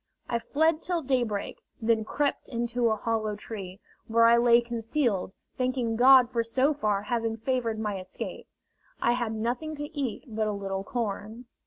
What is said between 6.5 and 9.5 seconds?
far having favored my escape. I had